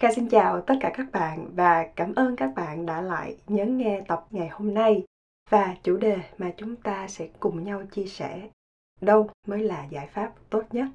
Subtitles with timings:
[0.00, 3.78] Kha xin chào tất cả các bạn và cảm ơn các bạn đã lại nhấn
[3.78, 5.04] nghe tập ngày hôm nay
[5.50, 8.48] và chủ đề mà chúng ta sẽ cùng nhau chia sẻ
[9.00, 10.86] đâu mới là giải pháp tốt nhất.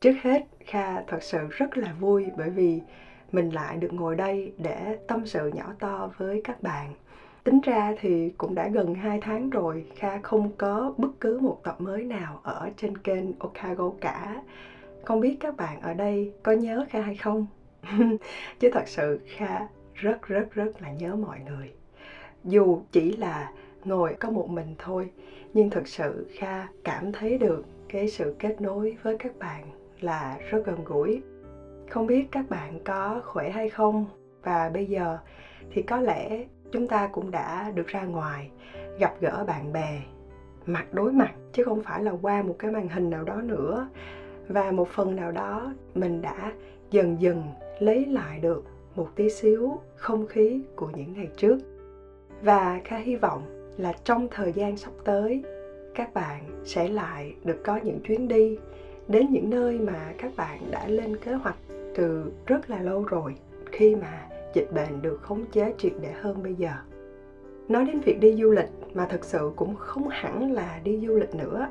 [0.00, 2.80] Trước hết, kha thật sự rất là vui bởi vì
[3.32, 6.92] mình lại được ngồi đây để tâm sự nhỏ to với các bạn.
[7.44, 11.60] Tính ra thì cũng đã gần 2 tháng rồi, kha không có bất cứ một
[11.64, 14.42] tập mới nào ở trên kênh okago cả.
[15.04, 17.46] Không biết các bạn ở đây có nhớ kha hay không?
[18.60, 21.72] Chứ thật sự kha rất rất rất là nhớ mọi người.
[22.44, 23.52] Dù chỉ là
[23.84, 25.10] ngồi có một mình thôi,
[25.54, 30.38] nhưng thật sự kha cảm thấy được cái sự kết nối với các bạn là
[30.50, 31.22] rất gần gũi.
[31.90, 34.06] Không biết các bạn có khỏe hay không?
[34.42, 35.18] Và bây giờ
[35.72, 38.50] thì có lẽ chúng ta cũng đã được ra ngoài,
[38.98, 40.00] gặp gỡ bạn bè,
[40.66, 43.88] mặt đối mặt, chứ không phải là qua một cái màn hình nào đó nữa.
[44.48, 46.52] Và một phần nào đó, mình đã
[46.90, 47.42] dần dần
[47.78, 51.58] lấy lại được một tí xíu không khí của những ngày trước.
[52.42, 55.42] Và kha hy vọng là trong thời gian sắp tới,
[55.94, 58.58] các bạn sẽ lại được có những chuyến đi
[59.08, 61.56] đến những nơi mà các bạn đã lên kế hoạch
[61.94, 63.34] từ rất là lâu rồi
[63.72, 66.70] khi mà dịch bệnh được khống chế triệt để hơn bây giờ.
[67.68, 71.14] Nói đến việc đi du lịch mà thực sự cũng không hẳn là đi du
[71.14, 71.68] lịch nữa.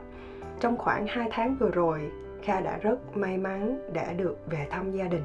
[0.59, 1.99] Trong khoảng 2 tháng vừa rồi,
[2.41, 5.23] kha đã rất may mắn để được về thăm gia đình.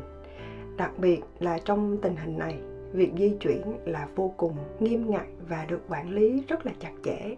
[0.76, 2.58] Đặc biệt là trong tình hình này,
[2.92, 6.92] việc di chuyển là vô cùng nghiêm ngặt và được quản lý rất là chặt
[7.04, 7.36] chẽ.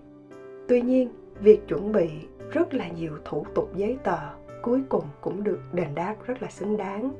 [0.69, 1.08] Tuy nhiên,
[1.41, 2.08] việc chuẩn bị
[2.52, 4.19] rất là nhiều thủ tục giấy tờ
[4.65, 7.12] cuối cùng cũng được đền đáp rất là xứng đáng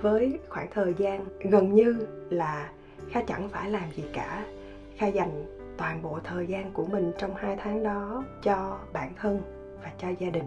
[0.00, 2.70] với khoảng thời gian gần như là
[3.10, 4.44] kha chẳng phải làm gì cả.
[4.96, 5.44] Kha dành
[5.76, 9.40] toàn bộ thời gian của mình trong hai tháng đó cho bản thân
[9.82, 10.44] và cho gia đình.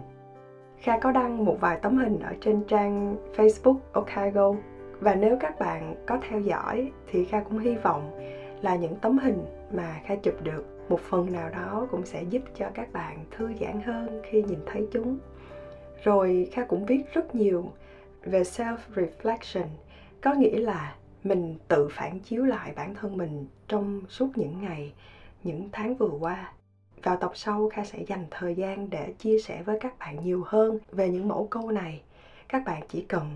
[0.78, 4.54] Kha có đăng một vài tấm hình ở trên trang facebook okago
[5.00, 8.18] và nếu các bạn có theo dõi thì kha cũng hy vọng
[8.62, 12.42] là những tấm hình mà kha chụp được một phần nào đó cũng sẽ giúp
[12.54, 15.18] cho các bạn thư giãn hơn khi nhìn thấy chúng
[16.02, 17.72] rồi kha cũng viết rất nhiều
[18.22, 19.66] về self reflection
[20.20, 24.92] có nghĩa là mình tự phản chiếu lại bản thân mình trong suốt những ngày,
[25.44, 26.52] những tháng vừa qua.
[27.02, 30.42] Vào tập sau, kha sẽ dành thời gian để chia sẻ với các bạn nhiều
[30.46, 32.02] hơn về những mẫu câu này.
[32.48, 33.26] Các bạn chỉ cần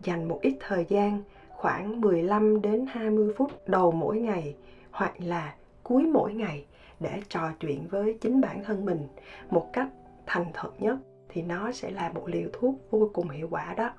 [0.00, 4.54] dành một ít thời gian, khoảng 15 đến 20 phút đầu mỗi ngày,
[4.90, 6.64] hoặc là cuối mỗi ngày
[7.00, 9.08] để trò chuyện với chính bản thân mình
[9.50, 9.88] một cách
[10.26, 10.96] thành thật nhất
[11.36, 13.90] thì nó sẽ là một liều thuốc vô cùng hiệu quả đó.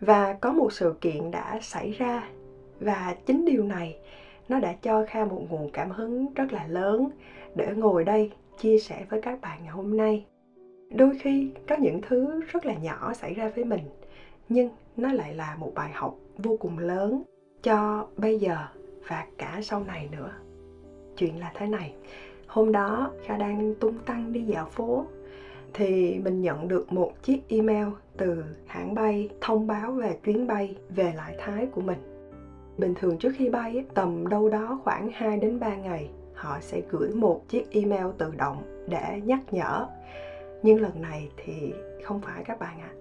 [0.00, 2.28] Và có một sự kiện đã xảy ra,
[2.80, 3.96] và chính điều này
[4.48, 7.08] nó đã cho kha một nguồn cảm hứng rất là lớn
[7.54, 10.26] để ngồi đây chia sẻ với các bạn ngày hôm nay.
[10.90, 13.82] Đôi khi có những thứ rất là nhỏ xảy ra với mình,
[14.48, 17.22] nhưng nó lại là một bài học vô cùng lớn
[17.62, 18.56] cho bây giờ
[19.08, 20.32] và cả sau này nữa.
[21.16, 21.94] Chuyện là thế này,
[22.46, 25.06] hôm đó kha đang tung tăng đi dạo phố
[25.74, 27.86] thì mình nhận được một chiếc email
[28.16, 31.98] từ hãng bay thông báo về chuyến bay về lại Thái của mình.
[32.78, 36.80] Bình thường trước khi bay tầm đâu đó khoảng 2 đến 3 ngày, họ sẽ
[36.90, 39.86] gửi một chiếc email tự động để nhắc nhở.
[40.62, 41.72] Nhưng lần này thì
[42.04, 42.90] không phải các bạn ạ.
[42.90, 42.96] À.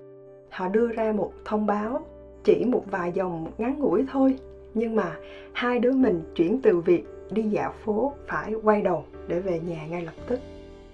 [0.49, 2.01] Họ đưa ra một thông báo,
[2.43, 4.35] chỉ một vài dòng ngắn ngủi thôi,
[4.73, 5.15] nhưng mà
[5.53, 9.85] hai đứa mình chuyển từ việc đi dạo phố phải quay đầu để về nhà
[9.85, 10.39] ngay lập tức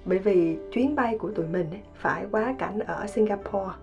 [0.06, 3.74] bởi vì chuyến bay của tụi mình phải quá cảnh ở Singapore,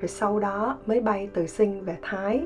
[0.00, 2.44] rồi sau đó mới bay từ Sing về Thái.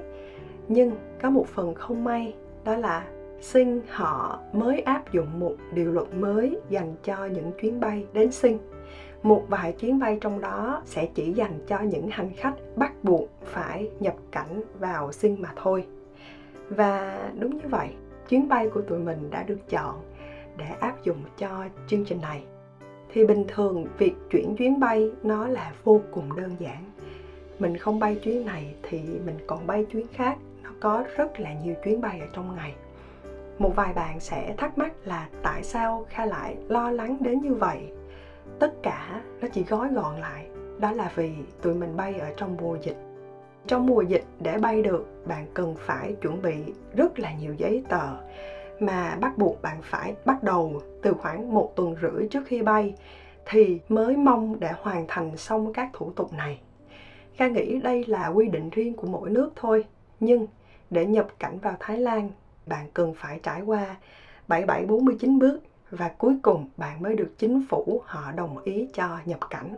[0.69, 0.93] Nhưng
[1.23, 3.07] có một phần không may, đó là
[3.41, 8.33] Sing họ mới áp dụng một điều luật mới dành cho những chuyến bay đến
[8.33, 8.59] Sing.
[9.23, 13.29] Một vài chuyến bay trong đó sẽ chỉ dành cho những hành khách bắt buộc
[13.45, 15.87] phải nhập cảnh vào Sing mà thôi.
[16.69, 17.89] Và đúng như vậy,
[18.29, 19.95] chuyến bay của tụi mình đã được chọn
[20.57, 22.45] để áp dụng cho chương trình này
[23.13, 26.85] thì bình thường việc chuyển chuyến bay nó là vô cùng đơn giản.
[27.59, 30.39] Mình không bay chuyến này thì mình còn bay chuyến khác.
[30.63, 32.75] Nó có rất là nhiều chuyến bay ở trong ngày.
[33.59, 37.55] Một vài bạn sẽ thắc mắc là tại sao kha lại lo lắng đến như
[37.55, 37.93] vậy?
[38.59, 40.47] Tất cả nó chỉ gói gọn lại.
[40.79, 41.33] Đó là vì
[41.63, 42.97] tụi mình bay ở trong mùa dịch.
[43.67, 46.57] Trong mùa dịch để bay được, bạn cần phải chuẩn bị
[46.97, 48.17] rất là nhiều giấy tờ
[48.83, 52.95] mà bắt buộc bạn phải bắt đầu từ khoảng một tuần rưỡi trước khi bay
[53.47, 56.61] thì mới mong để hoàn thành xong các thủ tục này.
[57.35, 59.85] Kha nghĩ đây là quy định riêng của mỗi nước thôi,
[60.21, 60.47] nhưng
[60.91, 62.31] để nhập cảnh vào Thái Lan,
[62.67, 63.97] bạn cần phải trải qua
[64.49, 65.61] 7749 bước
[65.91, 69.77] và cuối cùng bạn mới được chính phủ họ đồng ý cho nhập cảnh.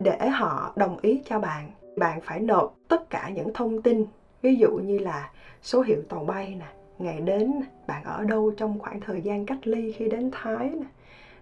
[0.00, 4.04] Để họ đồng ý cho bạn, bạn phải nộp tất cả những thông tin,
[4.42, 5.30] ví dụ như là
[5.62, 6.66] số hiệu tàu bay nè,
[6.98, 7.52] ngày đến,
[7.86, 10.86] bạn ở đâu trong khoảng thời gian cách ly khi đến Thái nè,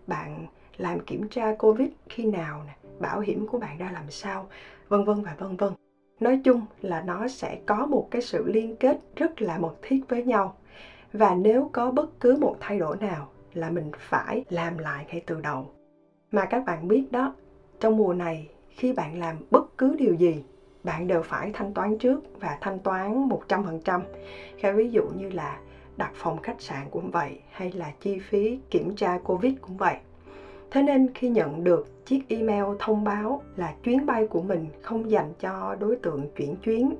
[0.06, 0.47] bạn
[0.77, 4.49] làm kiểm tra Covid khi nào nè, bảo hiểm của bạn ra làm sao,
[4.89, 5.73] vân vân và vân vân.
[6.21, 10.01] Nói chung là nó sẽ có một cái sự liên kết rất là mật thiết
[10.09, 10.56] với nhau.
[11.12, 15.23] Và nếu có bất cứ một thay đổi nào là mình phải làm lại ngay
[15.27, 15.71] từ đầu.
[16.33, 17.35] Mà các bạn biết đó,
[17.81, 20.45] trong mùa này khi bạn làm bất cứ điều gì,
[20.84, 24.00] bạn đều phải thanh toán trước và thanh toán 100%.
[24.60, 25.58] Cái ví dụ như là
[25.96, 29.96] đặt phòng khách sạn cũng vậy hay là chi phí kiểm tra Covid cũng vậy.
[30.70, 35.10] Thế nên khi nhận được chiếc email thông báo là chuyến bay của mình không
[35.10, 36.96] dành cho đối tượng chuyển chuyến,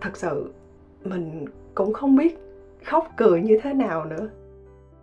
[0.00, 0.52] thật sự
[1.04, 1.44] mình
[1.74, 2.38] cũng không biết
[2.84, 4.28] khóc cười như thế nào nữa.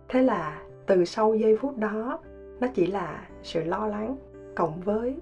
[0.08, 2.18] Thế là từ sau giây phút đó,
[2.60, 4.16] nó chỉ là sự lo lắng
[4.54, 5.16] cộng với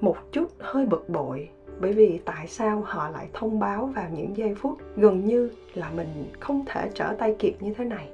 [0.00, 1.48] một chút hơi bực bội
[1.82, 5.90] bởi vì tại sao họ lại thông báo vào những giây phút gần như là
[5.96, 6.08] mình
[6.40, 8.08] không thể trở tay kịp như thế này?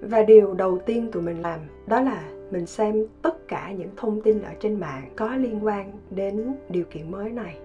[0.00, 4.22] Và điều đầu tiên tụi mình làm đó là mình xem tất cả những thông
[4.22, 7.58] tin ở trên mạng có liên quan đến điều kiện mới này.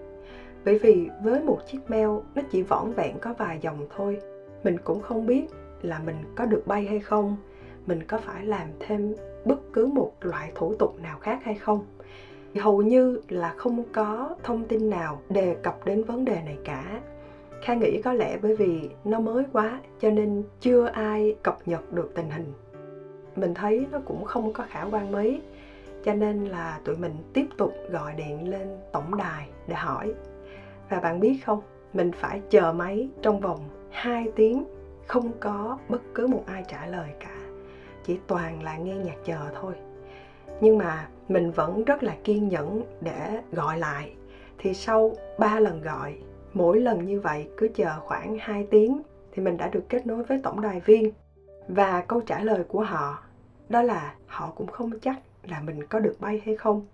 [0.64, 4.18] Bởi vì với một chiếc mail, nó chỉ vỏn vẹn có vài dòng thôi.
[4.64, 5.44] Mình cũng không biết
[5.82, 7.36] là mình có được bay hay không,
[7.86, 9.14] mình có phải làm thêm
[9.44, 11.86] bất cứ một loại thủ tục nào khác hay không
[12.60, 17.00] hầu như là không có thông tin nào đề cập đến vấn đề này cả
[17.62, 21.92] Kha nghĩ có lẽ bởi vì nó mới quá cho nên chưa ai cập nhật
[21.92, 22.52] được tình hình.
[23.36, 25.40] Mình thấy nó cũng không có khả quan mấy
[26.04, 30.14] cho nên là tụi mình tiếp tục gọi điện lên tổng đài để hỏi.
[30.88, 31.60] Và bạn biết không,
[31.92, 33.60] mình phải chờ máy trong vòng
[33.90, 34.64] 2 tiếng
[35.06, 37.36] không có bất cứ một ai trả lời cả.
[38.04, 39.74] Chỉ toàn là nghe nhạc chờ thôi.
[40.62, 44.12] Nhưng mà mình vẫn rất là kiên nhẫn để gọi lại.
[44.58, 46.14] Thì sau 3 lần gọi,
[46.52, 50.22] mỗi lần như vậy cứ chờ khoảng 2 tiếng thì mình đã được kết nối
[50.22, 51.12] với tổng đài viên.
[51.68, 53.22] Và câu trả lời của họ,
[53.68, 55.16] đó là họ cũng không chắc
[55.48, 56.86] là mình có được bay hay không.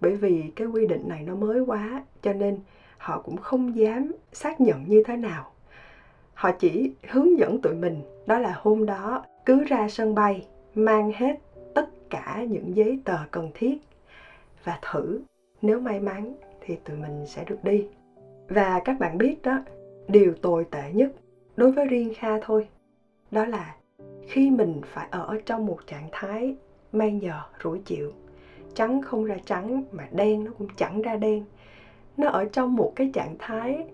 [0.00, 2.58] Bởi vì cái quy định này nó mới quá, cho nên
[2.98, 5.52] họ cũng không dám xác nhận như thế nào.
[6.34, 11.12] Họ chỉ hướng dẫn tụi mình, đó là hôm đó cứ ra sân bay, mang
[11.14, 11.36] hết
[12.12, 13.78] cả những giấy tờ cần thiết.
[14.64, 15.20] Và thử,
[15.62, 17.86] nếu may mắn thì tụi mình sẽ được đi.
[18.48, 19.58] Và các bạn biết đó,
[20.08, 21.12] điều tồi tệ nhất
[21.56, 22.68] đối với riêng kha thôi,
[23.30, 23.76] đó là
[24.28, 26.54] khi mình phải ở trong một trạng thái
[26.92, 28.12] mang nhờ rủi chịu,
[28.74, 31.44] trắng không ra trắng mà đen nó cũng chẳng ra đen.
[32.16, 33.86] Nó ở trong một cái trạng thái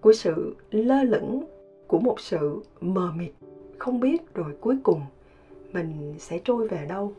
[0.00, 1.44] của sự lơ lửng,
[1.86, 3.32] của một sự mờ mịt,
[3.78, 5.00] không biết rồi cuối cùng
[5.72, 7.12] mình sẽ trôi về đâu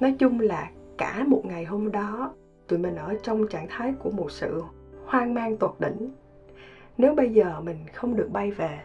[0.00, 2.34] nói chung là cả một ngày hôm đó,
[2.68, 4.62] tụi mình ở trong trạng thái của một sự
[5.04, 6.10] hoang mang tột đỉnh.
[6.98, 8.78] Nếu bây giờ mình không được bay về,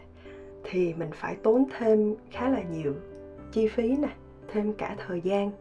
[0.63, 2.93] thì mình phải tốn thêm khá là nhiều
[3.51, 4.09] chi phí nè,
[4.47, 5.51] thêm cả thời gian.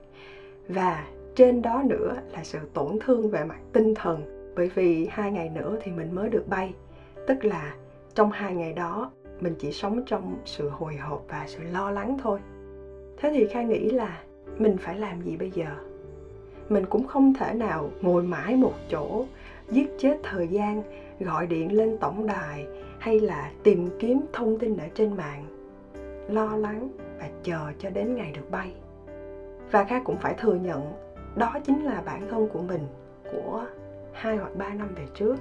[0.68, 5.32] Và trên đó nữa là sự tổn thương về mặt tinh thần, bởi vì hai
[5.32, 6.74] ngày nữa thì mình mới được bay.
[7.26, 7.74] Tức là
[8.14, 12.16] trong hai ngày đó, mình chỉ sống trong sự hồi hộp và sự lo lắng
[12.22, 12.40] thôi.
[13.16, 14.22] Thế thì khai nghĩ là
[14.58, 15.66] mình phải làm gì bây giờ?
[16.68, 19.24] Mình cũng không thể nào ngồi mãi một chỗ,
[19.70, 20.82] giết chết thời gian,
[21.20, 22.66] gọi điện lên tổng đài
[22.98, 25.44] hay là tìm kiếm thông tin ở trên mạng,
[26.28, 28.72] lo lắng và chờ cho đến ngày được bay.
[29.70, 30.92] Và kha cũng phải thừa nhận,
[31.36, 32.86] đó chính là bản thân của mình,
[33.32, 33.64] của
[34.12, 35.36] hai hoặc ba năm về trước.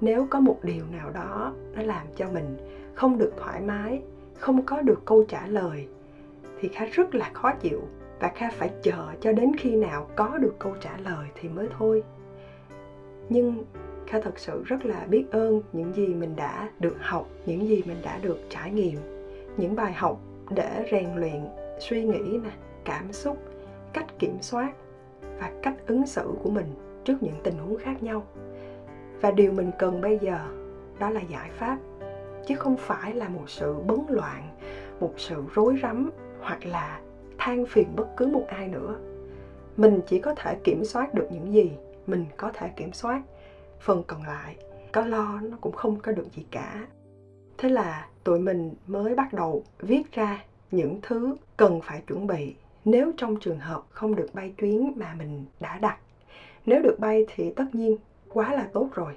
[0.00, 2.56] Nếu có một điều nào đó nó làm cho mình
[2.94, 4.02] không được thoải mái,
[4.38, 5.88] không có được câu trả lời,
[6.60, 7.80] thì kha rất là khó chịu
[8.20, 11.68] và kha phải chờ cho đến khi nào có được câu trả lời thì mới
[11.78, 12.02] thôi.
[13.28, 13.64] Nhưng
[14.06, 17.82] kha thật sự rất là biết ơn những gì mình đã được học, những gì
[17.86, 18.98] mình đã được trải nghiệm,
[19.56, 21.46] những bài học để rèn luyện
[21.78, 22.50] suy nghĩ nè,
[22.84, 23.38] cảm xúc,
[23.92, 24.72] cách kiểm soát
[25.38, 26.66] và cách ứng xử của mình
[27.04, 28.26] trước những tình huống khác nhau.
[29.20, 30.38] Và điều mình cần bây giờ
[30.98, 31.78] đó là giải pháp,
[32.46, 34.48] chứ không phải là một sự bấn loạn,
[35.00, 37.00] một sự rối rắm hoặc là
[37.38, 38.96] than phiền bất cứ một ai nữa.
[39.76, 41.72] Mình chỉ có thể kiểm soát được những gì
[42.06, 43.22] mình có thể kiểm soát.
[43.80, 44.56] Phần còn lại,
[44.92, 46.86] có lo nó cũng không có được gì cả.
[47.58, 52.54] Thế là tụi mình mới bắt đầu viết ra những thứ cần phải chuẩn bị
[52.84, 55.98] nếu trong trường hợp không được bay chuyến mà mình đã đặt.
[56.66, 57.96] Nếu được bay thì tất nhiên
[58.28, 59.16] quá là tốt rồi.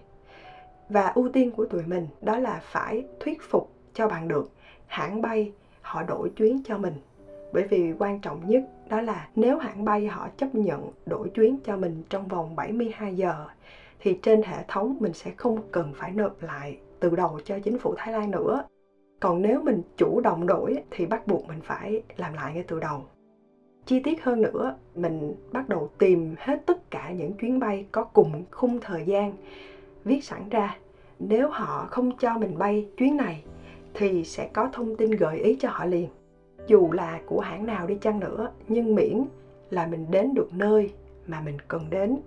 [0.90, 4.50] Và ưu tiên của tụi mình đó là phải thuyết phục cho bằng được
[4.88, 6.94] hãng bay họ đổi chuyến cho mình
[7.52, 11.58] bởi vì quan trọng nhất đó là nếu hãng bay họ chấp nhận đổi chuyến
[11.64, 13.46] cho mình trong vòng 72 giờ
[14.00, 17.80] thì trên hệ thống mình sẽ không cần phải nộp lại từ đầu cho chính
[17.80, 18.64] phủ Thái Lan nữa.
[19.20, 22.80] Còn nếu mình chủ động đổi thì bắt buộc mình phải làm lại ngay từ
[22.80, 23.06] đầu.
[23.86, 28.04] Chi tiết hơn nữa, mình bắt đầu tìm hết tất cả những chuyến bay có
[28.04, 29.34] cùng khung thời gian
[30.04, 30.78] viết sẵn ra.
[31.20, 33.44] Nếu họ không cho mình bay chuyến này
[33.94, 36.08] thì sẽ có thông tin gợi ý cho họ liền
[36.68, 39.24] dù là của hãng nào đi chăng nữa, nhưng miễn
[39.70, 40.92] là mình đến được nơi
[41.28, 42.18] mà mình cần đến,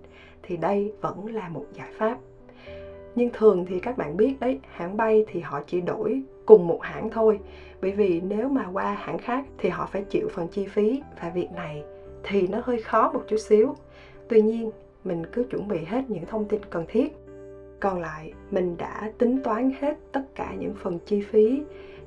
[0.43, 2.19] thì đây vẫn là một giải pháp.
[3.15, 6.79] Nhưng thường thì các bạn biết đấy, hãng bay thì họ chỉ đổi cùng một
[6.83, 7.41] hãng thôi.
[7.83, 11.31] Bởi vì nếu mà qua hãng khác thì họ phải chịu phần chi phí và
[11.31, 11.83] việc này
[12.23, 13.75] thì nó hơi khó một chút xíu.
[14.29, 14.71] Tuy nhiên,
[15.05, 17.17] mình cứ chuẩn bị hết những thông tin cần thiết.
[17.81, 21.63] Còn lại, mình đã tính toán hết tất cả những phần chi phí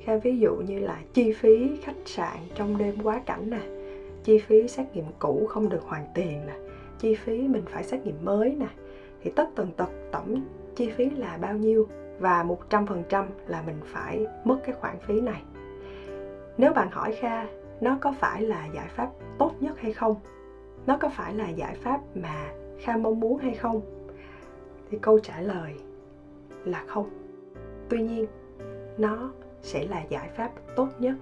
[0.05, 3.61] Kha ví dụ như là chi phí khách sạn trong đêm quá cảnh nè
[4.23, 6.53] chi phí xét nghiệm cũ không được hoàn tiền nè
[6.99, 8.67] chi phí mình phải xét nghiệm mới nè
[9.21, 10.41] thì tất tần tật tổng
[10.75, 11.87] chi phí là bao nhiêu
[12.19, 15.43] và 100% là mình phải mất cái khoản phí này.
[16.57, 17.45] Nếu bạn hỏi Kha,
[17.81, 20.15] nó có phải là giải pháp tốt nhất hay không?
[20.87, 23.81] Nó có phải là giải pháp mà Kha mong muốn hay không?
[24.91, 25.73] Thì câu trả lời
[26.65, 27.09] là không.
[27.89, 28.25] Tuy nhiên,
[28.97, 29.31] nó
[29.63, 31.15] sẽ là giải pháp tốt nhất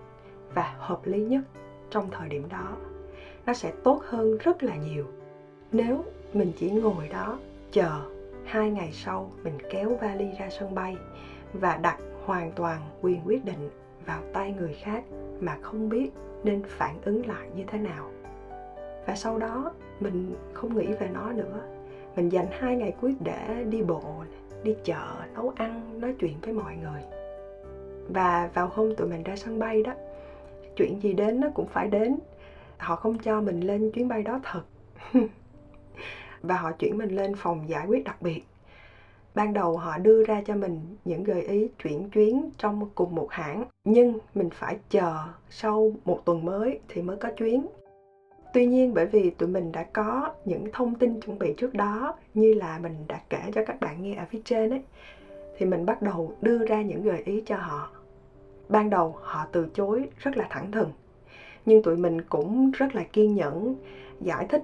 [0.53, 1.41] và hợp lý nhất
[1.89, 2.77] trong thời điểm đó.
[3.45, 5.05] Nó sẽ tốt hơn rất là nhiều.
[5.71, 7.39] Nếu mình chỉ ngồi đó
[7.71, 8.01] chờ
[8.45, 10.97] hai ngày sau mình kéo vali ra sân bay
[11.53, 13.69] và đặt hoàn toàn quyền quyết định
[14.05, 15.03] vào tay người khác
[15.39, 16.09] mà không biết
[16.43, 18.11] nên phản ứng lại như thế nào.
[19.05, 21.61] Và sau đó mình không nghĩ về nó nữa.
[22.15, 24.01] Mình dành hai ngày cuối để đi bộ,
[24.63, 27.20] đi chợ, nấu ăn, nói chuyện với mọi người
[28.13, 29.93] và vào hôm tụi mình ra sân bay đó,
[30.75, 32.17] chuyện gì đến nó cũng phải đến.
[32.77, 34.61] Họ không cho mình lên chuyến bay đó thật.
[36.41, 38.41] Và họ chuyển mình lên phòng giải quyết đặc biệt.
[39.35, 43.27] Ban đầu họ đưa ra cho mình những gợi ý chuyển chuyến trong cùng một
[43.29, 45.15] hãng, nhưng mình phải chờ
[45.49, 47.65] sau một tuần mới thì mới có chuyến.
[48.53, 52.15] Tuy nhiên bởi vì tụi mình đã có những thông tin chuẩn bị trước đó,
[52.33, 54.81] như là mình đã kể cho các bạn nghe ở phía trên ấy,
[55.57, 57.89] thì mình bắt đầu đưa ra những gợi ý cho họ
[58.71, 60.91] ban đầu họ từ chối rất là thẳng thừng,
[61.65, 63.75] nhưng tụi mình cũng rất là kiên nhẫn
[64.21, 64.63] giải thích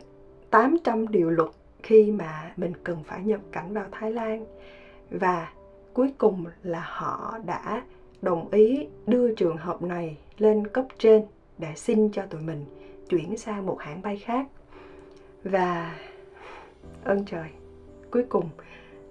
[0.49, 1.49] 800 điều luật
[1.83, 4.45] khi mà mình cần phải nhập cảnh vào Thái Lan.
[5.11, 5.51] Và
[5.93, 7.83] cuối cùng là họ đã
[8.21, 11.25] đồng ý đưa trường hợp này lên cấp trên
[11.57, 12.65] để xin cho tụi mình
[13.09, 14.47] chuyển sang một hãng bay khác.
[15.43, 15.95] Và,
[17.03, 17.49] ơn trời,
[18.11, 18.49] cuối cùng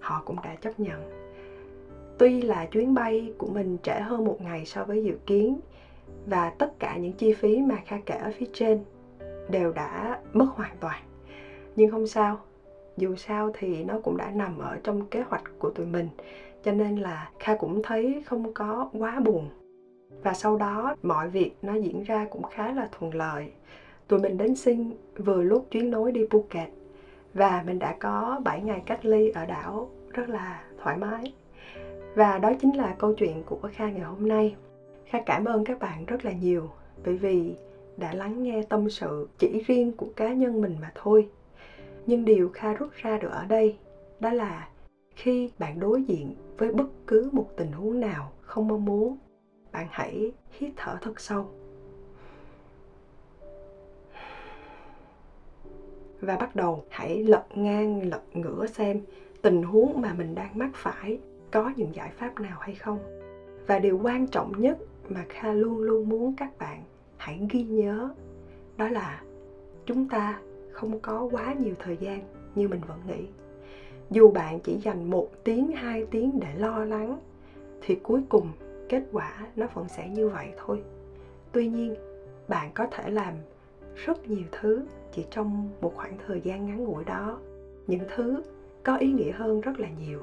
[0.00, 1.25] họ cũng đã chấp nhận
[2.18, 5.61] tuy là chuyến bay của mình trễ hơn một ngày so với dự kiến,
[6.26, 8.85] và tất cả những chi phí mà kha kể ở phía trên
[9.50, 11.02] đều đã mất hoàn toàn.
[11.76, 12.38] Nhưng không sao,
[12.96, 16.08] dù sao thì nó cũng đã nằm ở trong kế hoạch của tụi mình,
[16.64, 19.49] cho nên là kha cũng thấy không có quá buồn.
[20.23, 23.52] Và sau đó, mọi việc nó diễn ra cũng khá là thuận lợi.
[24.08, 26.68] Tụi mình đến sinh vừa lúc chuyến nối đi Phuket,
[27.35, 31.32] và mình đã có 7 ngày cách ly ở đảo rất là thoải mái
[32.16, 34.56] và đó chính là câu chuyện của Kha ngày hôm nay.
[35.04, 36.70] Kha cảm ơn các bạn rất là nhiều
[37.04, 37.54] bởi vì
[37.96, 41.28] đã lắng nghe tâm sự chỉ riêng của cá nhân mình mà thôi.
[42.06, 43.76] Nhưng điều Kha rút ra được ở đây
[44.20, 44.68] đó là
[45.16, 49.16] khi bạn đối diện với bất cứ một tình huống nào không mong muốn,
[49.73, 51.46] bạn hãy hít thở thật sâu.
[56.20, 59.00] Và bắt đầu hãy lật ngang lật ngửa xem
[59.42, 61.18] tình huống mà mình đang mắc phải
[61.56, 62.98] có những giải pháp nào hay không?
[63.66, 66.82] Và điều quan trọng nhất mà kha luôn luôn muốn các bạn
[67.16, 68.08] hãy ghi nhớ,
[68.76, 69.22] đó là
[69.86, 70.40] chúng ta
[70.72, 72.22] không có quá nhiều thời gian
[72.54, 73.26] như mình vẫn nghĩ.
[74.10, 77.18] Dù bạn chỉ dành một tiếng, hai tiếng để lo lắng,
[77.82, 78.48] thì cuối cùng
[78.88, 80.82] kết quả nó vẫn sẽ như vậy thôi.
[81.52, 81.94] Tuy nhiên,
[82.48, 83.34] bạn có thể làm
[83.94, 87.38] rất nhiều thứ chỉ trong một khoảng thời gian ngắn ngủi đó.
[87.86, 88.42] Những thứ
[88.82, 90.20] có ý nghĩa hơn rất là nhiều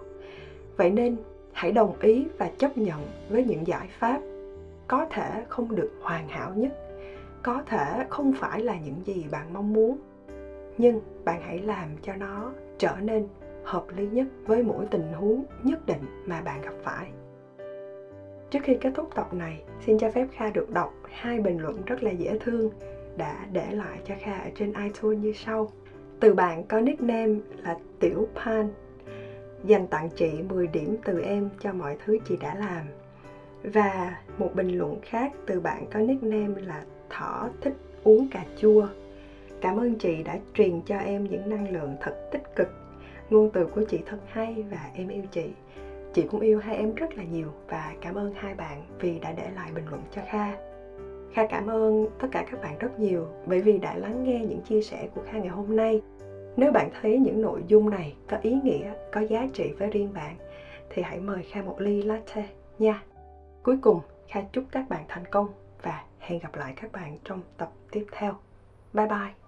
[0.78, 1.16] vậy nên
[1.52, 4.22] hãy đồng ý và chấp nhận với những giải pháp
[4.88, 6.72] có thể không được hoàn hảo nhất
[7.44, 9.98] có thể không phải là những gì bạn mong muốn
[10.78, 13.28] nhưng bạn hãy làm cho nó trở nên
[13.64, 17.12] hợp lý nhất với mỗi tình huống nhất định mà bạn gặp phải
[18.54, 21.82] Trước khi kết thúc tập này, xin cho phép Kha được đọc hai bình luận
[21.86, 22.70] rất là dễ thương
[23.18, 25.70] đã để lại cho Kha ở trên iTunes như sau.
[26.20, 28.70] Từ bạn có nickname là Tiểu Pan.
[29.64, 32.86] Dành tặng chị 10 điểm từ em cho mọi thứ chị đã làm.
[33.64, 38.88] Và một bình luận khác từ bạn có nickname là Thỏ thích uống cà chua.
[39.62, 42.68] Cảm ơn chị đã truyền cho em những năng lượng thật tích cực.
[43.30, 45.50] Ngôn từ của chị thật hay và em yêu chị.
[46.14, 49.32] Chị cũng yêu hai em rất là nhiều và cảm ơn hai bạn vì đã
[49.32, 50.52] để lại bình luận cho Kha.
[51.34, 54.62] Kha cảm ơn tất cả các bạn rất nhiều bởi vì đã lắng nghe những
[54.62, 56.02] chia sẻ của Kha ngày hôm nay.
[56.58, 60.14] Nếu bạn thấy những nội dung này có ý nghĩa, có giá trị với riêng
[60.14, 60.36] bạn
[60.90, 63.04] thì hãy mời Kha một ly latte nha.
[63.64, 65.48] Cuối cùng, Kha chúc các bạn thành công
[65.82, 68.34] và hẹn gặp lại các bạn trong tập tiếp theo.
[68.94, 69.43] Bye bye!